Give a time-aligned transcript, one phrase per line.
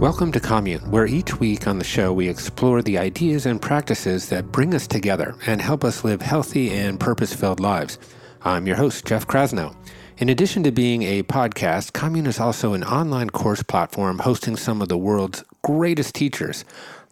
[0.00, 4.30] Welcome to Commune, where each week on the show we explore the ideas and practices
[4.30, 7.98] that bring us together and help us live healthy and purpose filled lives.
[8.40, 9.76] I'm your host, Jeff Krasno.
[10.16, 14.80] In addition to being a podcast, Commune is also an online course platform hosting some
[14.80, 16.64] of the world's greatest teachers,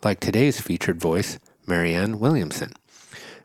[0.02, 2.72] like today's featured voice, Marianne Williamson.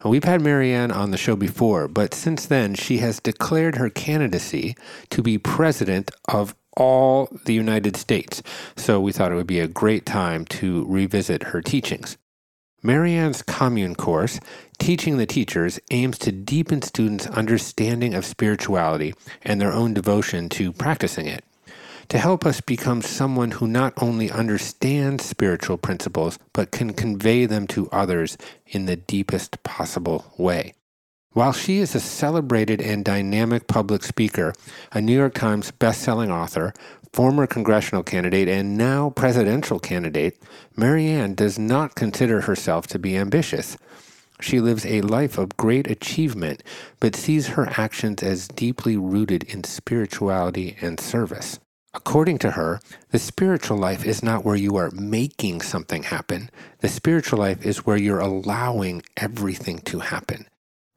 [0.05, 4.77] We've had Marianne on the show before, but since then she has declared her candidacy
[5.09, 8.41] to be president of all the United States,
[8.75, 12.17] so we thought it would be a great time to revisit her teachings.
[12.85, 14.41] Marianne's commune course,
[14.77, 20.73] Teaching the Teachers, aims to deepen students' understanding of spirituality and their own devotion to
[20.73, 21.45] practicing it,
[22.09, 27.67] to help us become someone who not only understands spiritual principles, but can convey them
[27.67, 28.37] to others
[28.67, 30.73] in the deepest possible way.
[31.33, 34.53] While she is a celebrated and dynamic public speaker,
[34.91, 36.75] a New York Times bestselling author,
[37.11, 40.37] former congressional candidate, and now presidential candidate,
[40.77, 43.77] Marianne does not consider herself to be ambitious.
[44.41, 46.61] She lives a life of great achievement,
[46.99, 51.59] but sees her actions as deeply rooted in spirituality and service.
[51.95, 52.79] According to her,
[53.09, 56.51] the spiritual life is not where you are making something happen.
[56.81, 60.45] The spiritual life is where you're allowing everything to happen.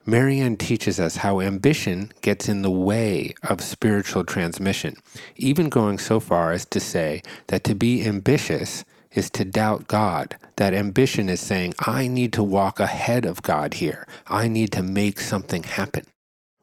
[0.09, 4.97] Marianne teaches us how ambition gets in the way of spiritual transmission,
[5.35, 10.37] even going so far as to say that to be ambitious is to doubt God.
[10.57, 14.07] That ambition is saying, I need to walk ahead of God here.
[14.29, 16.05] I need to make something happen.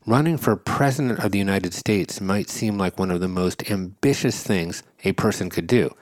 [0.05, 4.41] Running for President of the United States might seem like one of the most ambitious
[4.41, 5.93] things a person could do.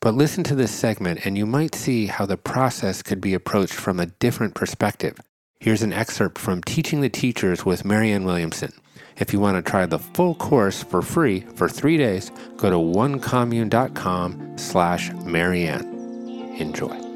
[0.00, 3.74] But listen to this segment, and you might see how the process could be approached
[3.74, 5.18] from a different perspective.
[5.60, 8.72] Here's an excerpt from Teaching the Teachers with Marianne Williamson.
[9.16, 12.76] If you want to try the full course for free for three days, go to
[12.76, 16.54] onecommune.com slash Marianne.
[16.58, 17.07] Enjoy.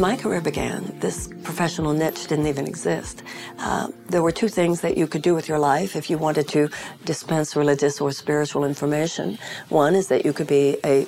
[0.00, 3.22] When my career began, this professional niche didn't even exist.
[3.58, 6.48] Uh, there were two things that you could do with your life if you wanted
[6.48, 6.70] to
[7.04, 9.38] dispense religious or spiritual information.
[9.68, 11.06] One is that you could be a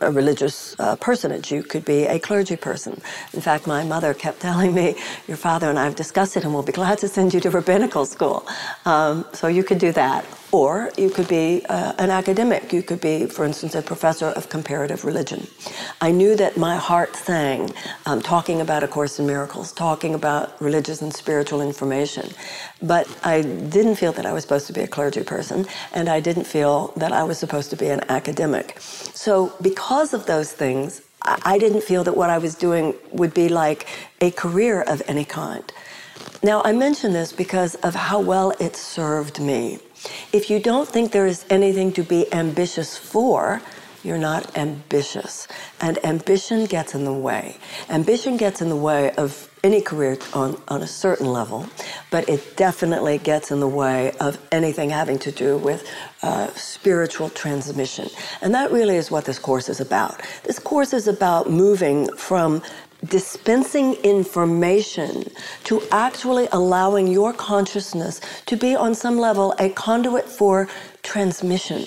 [0.00, 1.50] a religious uh, personage.
[1.50, 3.00] You could be a clergy person.
[3.32, 4.94] In fact, my mother kept telling me,
[5.26, 7.50] Your father and I have discussed it, and we'll be glad to send you to
[7.50, 8.46] rabbinical school.
[8.84, 10.24] Um, so you could do that.
[10.50, 12.72] Or you could be uh, an academic.
[12.72, 15.46] You could be, for instance, a professor of comparative religion.
[16.00, 17.70] I knew that my heart sang
[18.06, 22.30] um, talking about A Course in Miracles, talking about religious and spiritual information.
[22.80, 26.20] But I didn't feel that I was supposed to be a clergy person, and I
[26.20, 28.76] didn't feel that I was supposed to be an academic.
[28.80, 33.48] So, because of those things, I didn't feel that what I was doing would be
[33.48, 33.86] like
[34.20, 35.70] a career of any kind.
[36.42, 39.80] Now, I mention this because of how well it served me.
[40.32, 43.62] If you don't think there is anything to be ambitious for,
[44.04, 45.48] you're not ambitious.
[45.80, 47.56] And ambition gets in the way.
[47.90, 51.68] Ambition gets in the way of any career on, on a certain level,
[52.10, 55.88] but it definitely gets in the way of anything having to do with
[56.22, 58.08] uh, spiritual transmission.
[58.40, 60.22] And that really is what this course is about.
[60.44, 62.62] This course is about moving from
[63.04, 65.24] dispensing information
[65.64, 70.68] to actually allowing your consciousness to be on some level a conduit for
[71.02, 71.86] transmission.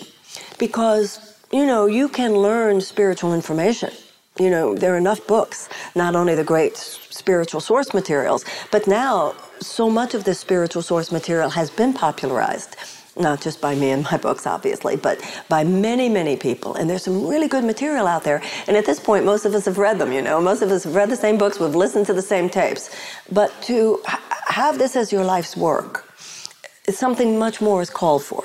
[0.58, 3.92] Because, you know, you can learn spiritual information.
[4.40, 9.36] You know, there are enough books, not only the great spiritual source materials, but now
[9.60, 12.76] so much of this spiritual source material has been popularized
[13.18, 16.76] not just by me and my books, obviously, but by many, many people.
[16.76, 18.42] And there's some really good material out there.
[18.68, 20.42] And at this point, most of us have read them, you know.
[20.42, 22.90] Most of us have read the same books, we've listened to the same tapes.
[23.32, 24.02] But to
[24.48, 26.08] have this as your life's work
[26.90, 28.44] something much more is called for.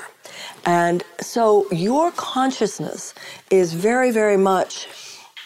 [0.65, 3.13] And so your consciousness
[3.49, 4.87] is very, very much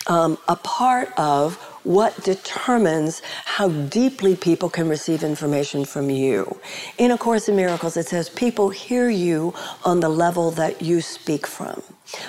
[0.07, 6.59] um, a part of what determines how deeply people can receive information from you.
[6.97, 9.53] In A Course in Miracles, it says people hear you
[9.85, 11.81] on the level that you speak from.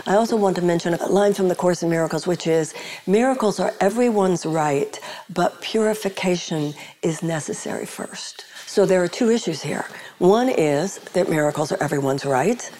[0.07, 2.75] I also want to mention a line from the Course in Miracles, which is
[3.07, 4.99] Miracles are everyone's right,
[5.33, 8.45] but purification is necessary first.
[8.67, 9.87] So there are two issues here.
[10.19, 12.71] One is that miracles are everyone's right.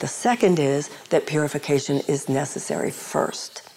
[0.00, 3.67] The second is that purification is necessary first.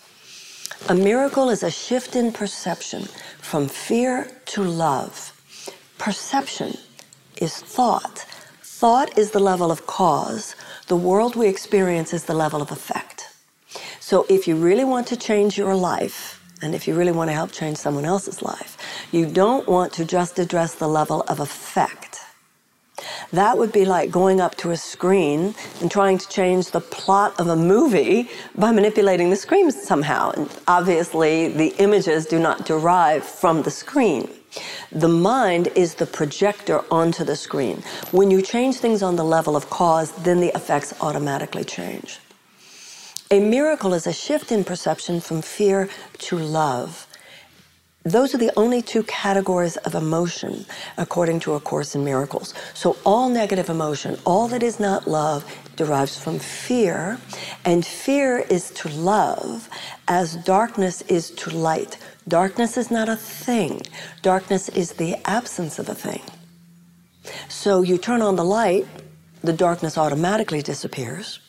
[0.89, 3.05] A miracle is a shift in perception
[3.39, 5.15] from fear to love.
[5.97, 6.77] Perception
[7.37, 8.25] is thought.
[8.63, 10.55] Thought is the level of cause.
[10.87, 13.29] The world we experience is the level of effect.
[13.99, 17.35] So if you really want to change your life, and if you really want to
[17.35, 18.77] help change someone else's life,
[19.11, 22.10] You don't want to just address the level of effect.
[23.33, 27.39] That would be like going up to a screen and trying to change the plot
[27.39, 30.31] of a movie by manipulating the screen somehow.
[30.31, 34.29] And obviously, the images do not derive from the screen.
[34.91, 37.83] The mind is the projector onto the screen.
[38.11, 42.19] When you change things on the level of cause, then the effects automatically change.
[43.31, 45.87] A miracle is a shift in perception from fear
[46.17, 47.07] to love.
[48.03, 50.65] Those are the only two categories of emotion
[50.97, 52.55] according to A Course in Miracles.
[52.73, 55.45] So all negative emotion, all that is not love,
[55.75, 57.19] derives from fear,
[57.63, 59.69] and fear is to love
[60.07, 61.97] as darkness is to light.
[62.27, 63.83] Darkness is not a thing.
[64.23, 66.21] Darkness is the absence of a thing.
[67.49, 68.87] So you turn on the light,
[69.43, 71.39] the darkness automatically disappears.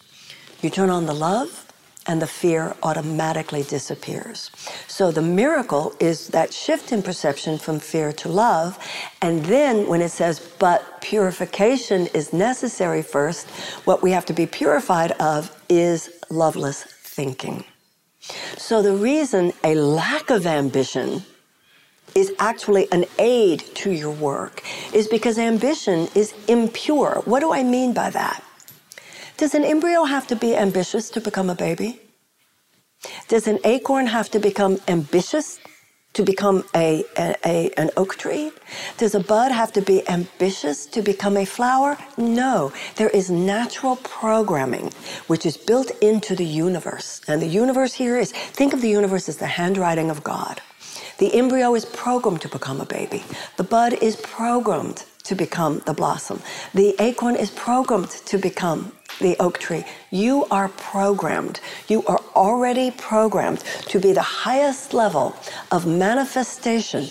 [0.60, 1.61] You turn on the love,
[2.06, 4.50] and the fear automatically disappears.
[4.88, 8.78] So the miracle is that shift in perception from fear to love.
[9.20, 13.48] And then when it says, but purification is necessary first,
[13.84, 17.64] what we have to be purified of is loveless thinking.
[18.56, 21.24] So the reason a lack of ambition
[22.14, 24.62] is actually an aid to your work
[24.92, 27.22] is because ambition is impure.
[27.24, 28.44] What do I mean by that?
[29.42, 32.00] Does an embryo have to be ambitious to become a baby?
[33.26, 35.58] Does an acorn have to become ambitious
[36.12, 38.52] to become a, a, a, an oak tree?
[38.98, 41.98] Does a bud have to be ambitious to become a flower?
[42.16, 42.72] No.
[42.94, 44.92] There is natural programming
[45.26, 47.20] which is built into the universe.
[47.26, 50.60] And the universe here is think of the universe as the handwriting of God.
[51.18, 53.24] The embryo is programmed to become a baby.
[53.56, 56.40] The bud is programmed to become the blossom.
[56.74, 59.84] The acorn is programmed to become the oak tree.
[60.10, 61.60] You are programmed.
[61.88, 65.36] You are already programmed to be the highest level
[65.70, 67.08] of manifestation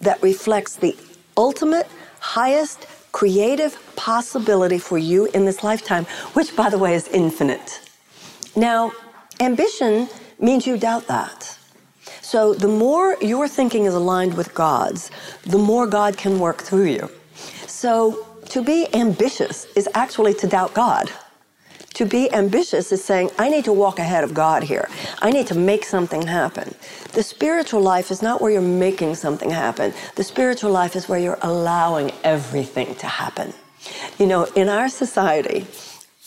[0.00, 0.96] that reflects the
[1.36, 1.86] ultimate,
[2.20, 6.04] highest creative possibility for you in this lifetime,
[6.34, 7.80] which, by the way, is infinite.
[8.54, 8.92] Now,
[9.40, 10.08] ambition
[10.38, 11.58] means you doubt that.
[12.20, 15.10] So, the more your thinking is aligned with God's,
[15.44, 17.10] the more God can work through you.
[17.66, 21.10] So, to be ambitious is actually to doubt God.
[21.98, 24.88] To be ambitious is saying, I need to walk ahead of God here.
[25.20, 26.72] I need to make something happen.
[27.12, 29.92] The spiritual life is not where you're making something happen.
[30.14, 33.52] The spiritual life is where you're allowing everything to happen.
[34.16, 35.66] You know, in our society,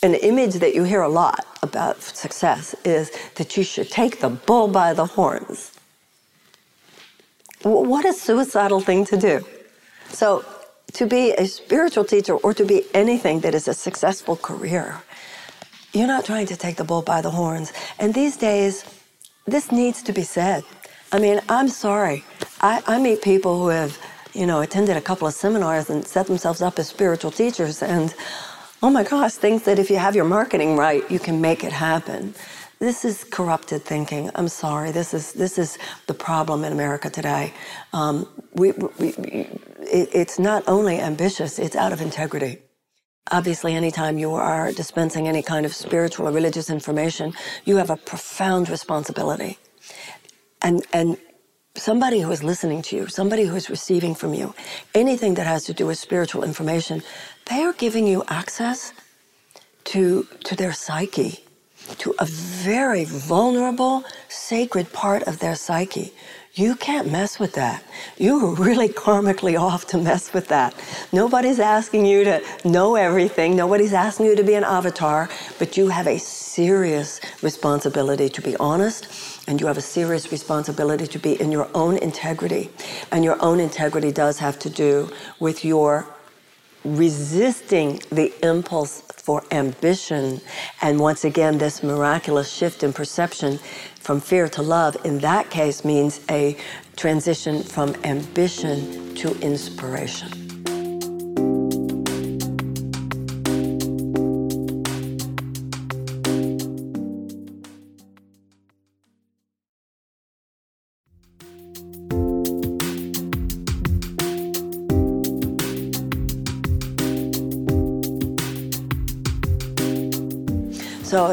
[0.02, 4.28] an image that you hear a lot about success is that you should take the
[4.28, 5.72] bull by the horns.
[7.62, 9.46] What a suicidal thing to do.
[10.10, 10.44] So,
[10.92, 15.02] to be a spiritual teacher or to be anything that is a successful career
[15.92, 17.72] you're not trying to take the bull by the horns.
[17.98, 18.84] And these days,
[19.46, 20.64] this needs to be said.
[21.12, 22.24] I mean, I'm sorry.
[22.60, 23.98] I, I meet people who have,
[24.32, 28.14] you know, attended a couple of seminars and set themselves up as spiritual teachers, and
[28.82, 31.72] oh my gosh, think that if you have your marketing right, you can make it
[31.72, 32.34] happen.
[32.78, 34.30] This is corrupted thinking.
[34.34, 34.90] I'm sorry.
[34.92, 35.78] This is this is
[36.08, 37.52] the problem in America today.
[37.92, 39.08] Um, we, we,
[39.80, 42.58] it, it's not only ambitious; it's out of integrity.
[43.30, 47.32] Obviously, anytime you are dispensing any kind of spiritual or religious information,
[47.64, 49.58] you have a profound responsibility.
[50.60, 51.16] And, and
[51.76, 54.54] somebody who is listening to you, somebody who is receiving from you,
[54.94, 57.02] anything that has to do with spiritual information,
[57.48, 58.92] they are giving you access
[59.84, 61.44] to, to their psyche,
[61.98, 66.12] to a very vulnerable, sacred part of their psyche.
[66.54, 67.82] You can't mess with that.
[68.18, 70.74] You are really karmically off to mess with that.
[71.10, 73.56] Nobody's asking you to know everything.
[73.56, 78.54] Nobody's asking you to be an avatar, but you have a serious responsibility to be
[78.58, 79.08] honest,
[79.48, 82.70] and you have a serious responsibility to be in your own integrity.
[83.10, 85.10] And your own integrity does have to do
[85.40, 86.06] with your
[86.84, 90.40] resisting the impulse for ambition.
[90.80, 93.58] And once again, this miraculous shift in perception
[94.00, 96.56] from fear to love in that case means a
[96.96, 100.41] transition from ambition to inspiration.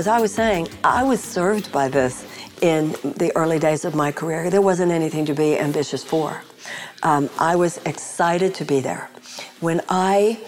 [0.09, 2.25] I was saying, I was served by this
[2.61, 4.49] in the early days of my career.
[4.49, 6.41] There wasn't anything to be ambitious for.
[7.03, 9.09] Um, I was excited to be there.
[9.59, 10.39] When I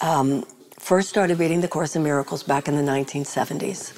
[0.00, 0.44] um,
[0.78, 3.92] first started reading The Course in Miracles back in the 1970s,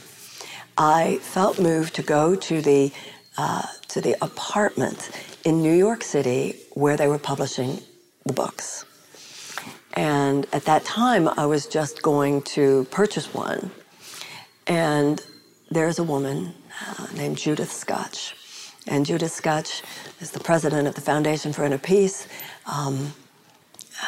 [0.76, 2.92] I felt moved to go to the
[3.38, 5.10] uh, to the apartment
[5.44, 7.80] in New York City where they were publishing
[8.26, 8.84] the books.
[9.94, 13.70] And at that time, I was just going to purchase one.
[14.66, 15.24] And
[15.70, 16.54] there's a woman
[16.86, 18.34] uh, named Judith Skutch.
[18.86, 19.82] And Judith Skutch
[20.20, 22.26] is the president of the Foundation for Inner Peace.
[22.66, 23.12] Um,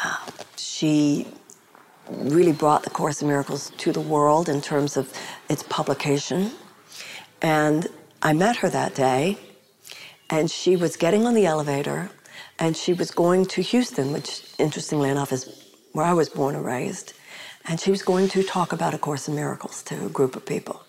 [0.03, 1.27] uh, she
[2.09, 5.13] really brought the Course in Miracles to the world in terms of
[5.49, 6.51] its publication.
[7.41, 7.87] And
[8.23, 9.39] I met her that day,
[10.31, 12.11] and she was getting on the elevator,
[12.59, 16.65] and she was going to Houston, which, interestingly enough, is where I was born and
[16.65, 17.15] raised.
[17.67, 20.45] And she was going to talk about A Course in Miracles to a group of
[20.45, 20.83] people.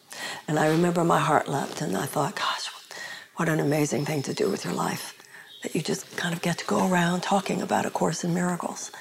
[0.48, 2.70] And I remember my heart leapt, and I thought, gosh,
[3.36, 5.14] what an amazing thing to do with your life.
[5.64, 8.92] That you just kind of get to go around talking about A Course in Miracles.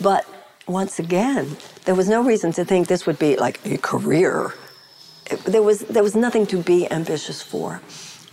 [0.00, 0.26] But
[0.66, 4.54] once again, there was no reason to think this would be like a career.
[5.30, 7.80] It, there, was, there was nothing to be ambitious for.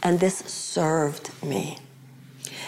[0.01, 1.77] And this served me.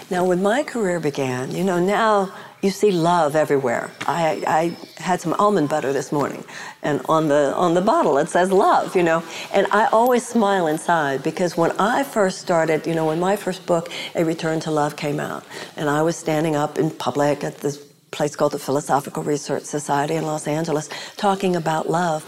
[0.09, 2.33] Now, when my career began, you know, now
[2.65, 3.91] you see love everywhere.
[4.07, 6.43] I, I had some almond butter this morning,
[6.81, 9.23] and on the on the bottle it says love, you know.
[9.53, 13.65] And I always smile inside because when I first started, you know, when my first
[13.65, 15.45] book, A Return to Love, came out,
[15.77, 17.77] and I was standing up in public at this
[18.11, 22.23] place called the Philosophical Research Society in Los Angeles, talking about love.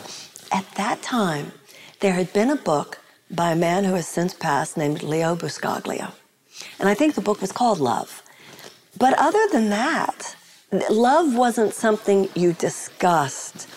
[0.51, 1.51] At that time,
[2.01, 2.99] there had been a book
[3.31, 6.11] by a man who has since passed named Leo Buscaglia.
[6.79, 8.21] And I think the book was called Love.
[8.97, 10.35] But other than that,
[10.89, 13.67] love wasn't something you discussed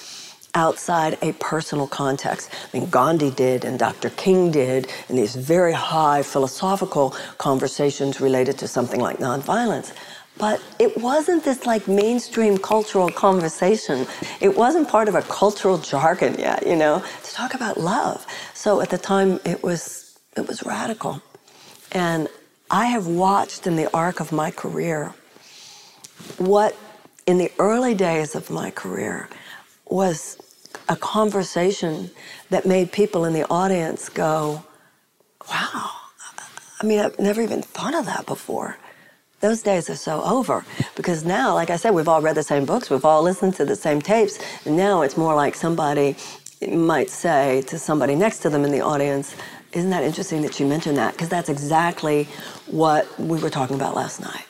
[0.54, 2.50] outside a personal context.
[2.52, 4.10] I mean, Gandhi did and Dr.
[4.10, 9.92] King did in these very high philosophical conversations related to something like nonviolence.
[10.38, 14.06] But it wasn't this like mainstream cultural conversation.
[14.40, 18.26] It wasn't part of a cultural jargon yet, you know, to talk about love.
[18.54, 21.20] So at the time it was it was radical.
[21.92, 22.28] And
[22.70, 25.12] I have watched in the arc of my career
[26.38, 26.76] what,
[27.26, 29.28] in the early days of my career,
[29.86, 30.38] was
[30.88, 32.10] a conversation
[32.50, 34.64] that made people in the audience go,
[35.50, 35.90] wow,
[36.80, 38.78] I mean, I've never even thought of that before.
[39.40, 40.64] Those days are so over
[40.96, 43.64] because now, like I said, we've all read the same books, we've all listened to
[43.64, 46.16] the same tapes, and now it's more like somebody
[46.70, 49.34] might say to somebody next to them in the audience,
[49.72, 51.12] isn't that interesting that you mentioned that?
[51.12, 52.28] Because that's exactly
[52.66, 54.46] what we were talking about last night.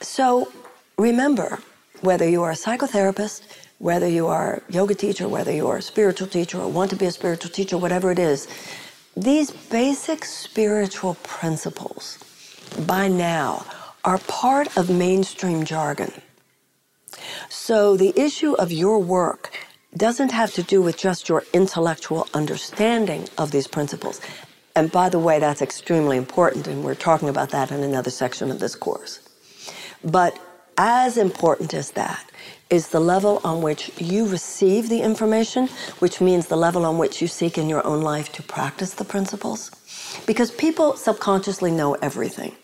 [0.00, 0.52] So
[0.98, 1.58] remember,
[2.00, 3.42] whether you are a psychotherapist,
[3.78, 6.96] whether you are a yoga teacher, whether you are a spiritual teacher or want to
[6.96, 8.46] be a spiritual teacher, whatever it is,
[9.16, 12.18] these basic spiritual principles
[12.86, 13.64] by now
[14.04, 16.12] are part of mainstream jargon.
[17.48, 19.50] So the issue of your work
[19.96, 24.20] doesn't have to do with just your intellectual understanding of these principles.
[24.76, 28.50] And by the way, that's extremely important, and we're talking about that in another section
[28.50, 29.20] of this course.
[30.04, 30.38] But
[30.78, 32.30] as important as that
[32.70, 35.68] is the level on which you receive the information,
[35.98, 39.04] which means the level on which you seek in your own life to practice the
[39.04, 39.70] principles.
[40.24, 42.54] Because people subconsciously know everything.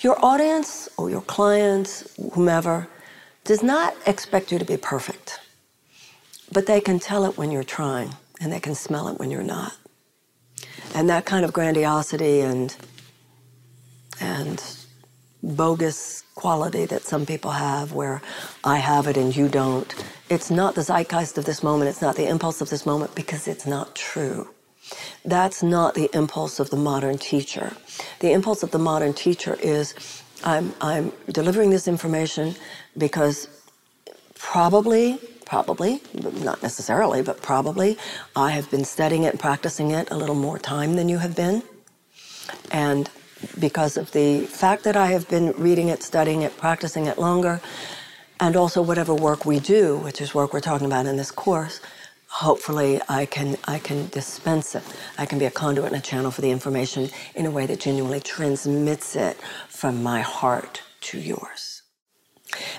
[0.00, 2.88] Your audience or your clients, whomever,
[3.44, 5.38] does not expect you to be perfect.
[6.52, 9.42] But they can tell it when you're trying, and they can smell it when you're
[9.42, 9.74] not.
[10.94, 12.76] And that kind of grandiosity and
[14.20, 14.62] and
[15.42, 18.22] bogus quality that some people have where
[18.62, 19.92] I have it and you don't.
[20.28, 23.48] It's not the zeitgeist of this moment, it's not the impulse of this moment because
[23.48, 24.48] it's not true.
[25.24, 27.72] That's not the impulse of the modern teacher.
[28.20, 29.94] The impulse of the modern teacher is
[30.44, 32.54] I'm, I'm delivering this information
[32.96, 33.48] because
[34.34, 35.18] probably
[35.52, 36.00] probably,
[36.48, 37.98] not necessarily, but probably,
[38.34, 41.36] I have been studying it and practicing it a little more time than you have
[41.36, 41.62] been.
[42.70, 43.10] And
[43.60, 47.60] because of the fact that I have been reading it, studying it, practicing it longer,
[48.40, 51.82] and also whatever work we do, which is work we're talking about in this course,
[52.28, 54.84] hopefully I can I can dispense it.
[55.18, 57.80] I can be a conduit and a channel for the information in a way that
[57.80, 59.36] genuinely transmits it
[59.68, 61.82] from my heart to yours.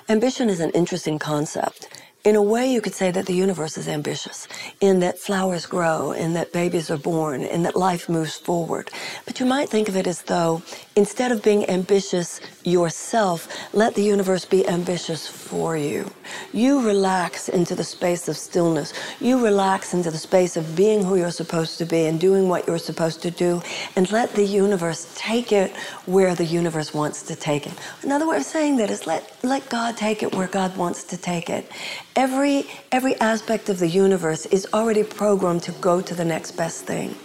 [0.09, 1.87] Ambition is an interesting concept
[2.23, 4.47] in a way, you could say that the universe is ambitious,
[4.79, 8.89] in that flowers grow, in that babies are born, in that life moves forward.
[9.25, 10.61] But you might think of it as though
[10.95, 16.09] instead of being ambitious yourself, let the universe be ambitious for you.
[16.53, 18.93] You relax into the space of stillness.
[19.19, 22.67] You relax into the space of being who you're supposed to be and doing what
[22.67, 23.61] you're supposed to do,
[23.95, 27.73] and let the universe take it where the universe wants to take it.
[28.03, 31.17] Another way of saying that is let, let God take it where God wants to
[31.17, 31.71] take it.
[32.15, 36.85] Every, every aspect of the universe is already programmed to go to the next best
[36.85, 37.15] thing.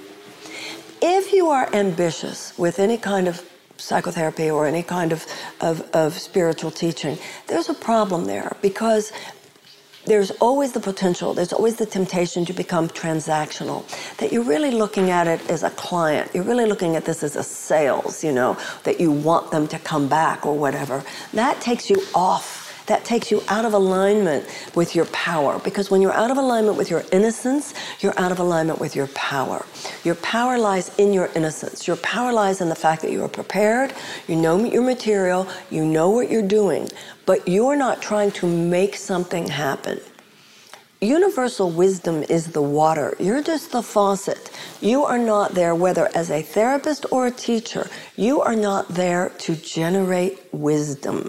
[1.02, 3.44] If you are ambitious with any kind of
[3.78, 5.26] psychotherapy or any kind of,
[5.60, 9.12] of, of spiritual teaching, there's a problem there because
[10.04, 13.84] there's always the potential, there's always the temptation to become transactional.
[14.16, 16.30] That you're really looking at it as a client.
[16.34, 19.78] You're really looking at this as a sales, you know, that you want them to
[19.78, 21.04] come back or whatever.
[21.34, 25.58] That takes you off that takes you out of alignment with your power.
[25.60, 29.06] Because when you're out of alignment with your innocence, you're out of alignment with your
[29.08, 29.64] power.
[30.04, 31.86] Your power lies in your innocence.
[31.86, 33.94] Your power lies in the fact that you are prepared,
[34.26, 36.88] you know your material, you know what you're doing,
[37.26, 40.00] but you're not trying to make something happen.
[41.00, 43.14] Universal wisdom is the water.
[43.20, 44.50] You're just the faucet.
[44.80, 49.28] You are not there, whether as a therapist or a teacher, you are not there
[49.38, 51.28] to generate wisdom.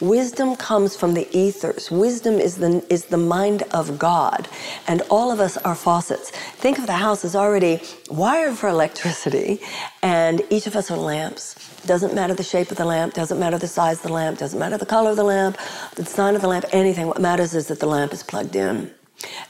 [0.00, 1.90] Wisdom comes from the ethers.
[1.90, 4.48] Wisdom is the, is the mind of God.
[4.86, 6.30] And all of us are faucets.
[6.30, 9.60] Think of the house as already wired for electricity,
[10.02, 11.54] and each of us are lamps.
[11.86, 14.58] Doesn't matter the shape of the lamp, doesn't matter the size of the lamp, doesn't
[14.58, 15.58] matter the color of the lamp,
[15.94, 17.06] the design of the lamp, anything.
[17.06, 18.95] What matters is that the lamp is plugged in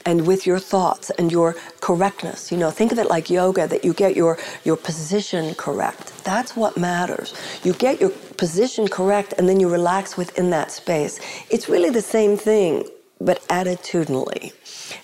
[0.05, 2.51] and with your thoughts and your correctness.
[2.51, 6.23] You know, think of it like yoga that you get your your position correct.
[6.23, 7.33] That's what matters.
[7.63, 11.19] You get your position correct and then you relax within that space.
[11.49, 12.87] It's really the same thing
[13.19, 14.53] but attitudinally.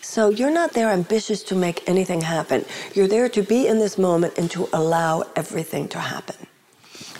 [0.01, 2.63] So you're not there ambitious to make anything happen.
[2.93, 6.47] You're there to be in this moment and to allow everything to happen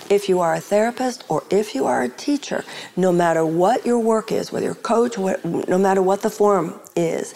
[0.10, 2.64] if you are a therapist or if you are a teacher,
[2.96, 6.80] no matter what your work is, whether you're a coach, no matter what the form
[6.96, 7.34] is,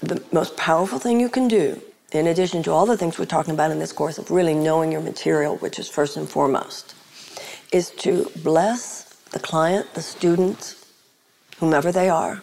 [0.00, 1.80] the most powerful thing you can do,
[2.12, 4.92] in addition to all the things we're talking about in this course of really knowing
[4.92, 6.94] your material, which is first and foremost,
[7.72, 10.76] is to bless the client, the student,
[11.58, 12.42] whomever they are,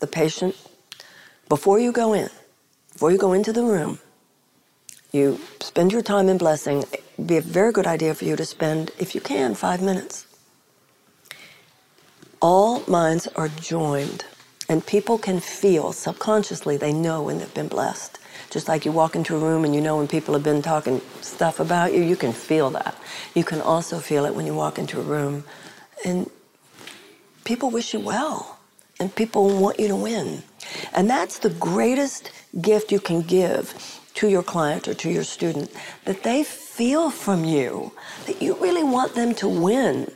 [0.00, 0.56] the patient,
[1.48, 2.30] before you go in,
[2.92, 3.98] before you go into the room,
[5.12, 6.84] you spend your time in blessing.
[6.92, 10.26] It'd be a very good idea for you to spend, if you can, five minutes.
[12.40, 14.24] All minds are joined,
[14.68, 18.18] and people can feel subconsciously, they know when they've been blessed.
[18.50, 21.00] Just like you walk into a room and you know when people have been talking
[21.20, 22.96] stuff about you, you can feel that.
[23.34, 25.44] You can also feel it when you walk into a room
[26.04, 26.30] and
[27.44, 28.58] people wish you well
[29.00, 30.42] and people want you to win.
[30.94, 35.70] And that's the greatest gift you can give to your client or to your student
[36.04, 37.92] that they feel from you
[38.26, 40.10] that you really want them to win.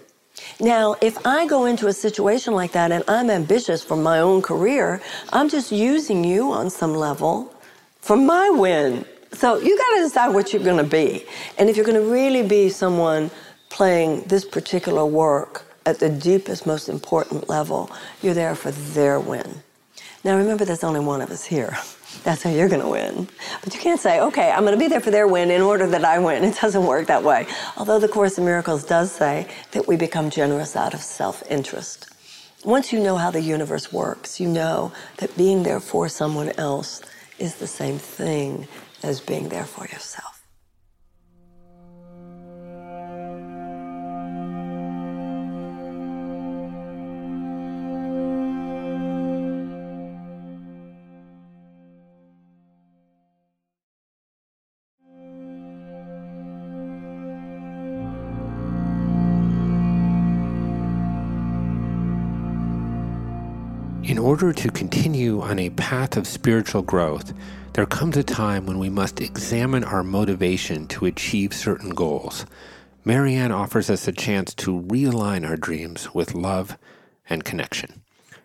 [0.61, 4.41] Now, if I go into a situation like that and I'm ambitious for my own
[4.41, 7.55] career, I'm just using you on some level
[8.01, 9.05] for my win.
[9.33, 11.27] So you got to decide what you're going to be.
[11.59, 13.31] And if you're going to really be someone
[13.69, 17.91] playing this particular work at the deepest, most important level,
[18.23, 19.63] you're there for their win.
[20.25, 21.77] Now remember, there's only one of us here.
[22.25, 23.29] That's how you're going to win.
[23.63, 25.87] But you can't say, okay, I'm going to be there for their win in order
[25.87, 26.45] that I win.
[26.45, 27.47] It doesn't work that way.
[27.77, 32.11] Although the Course in Miracles does say that we become generous out of self interest.
[32.65, 37.03] Once you know how the universe works, you know that being there for someone else
[37.39, 38.67] is the same thing
[39.03, 40.36] as being there for yourself.
[64.17, 67.35] In order to continue on a path of spiritual growth,
[67.75, 72.47] there comes a time when we must examine our motivation to achieve certain goals.
[73.05, 76.79] Marianne offers us a chance to realign our dreams with love
[77.29, 78.01] and connection.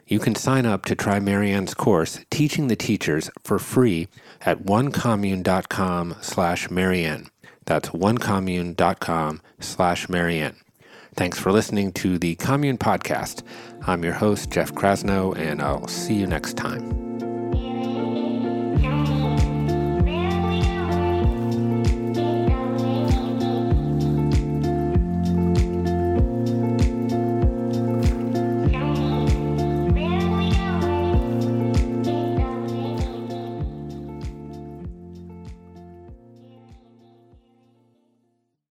[0.06, 4.10] You can sign up to try Marianne's course, Teaching the Teachers, for free
[4.42, 7.30] at onecommune.com slash Marianne.
[7.64, 10.58] That's onecommune.com slash Marianne.
[11.16, 13.44] Thanks for listening to the Commune Podcast.
[13.88, 17.11] I'm your host, Jeff Krasno, and I'll see you next time.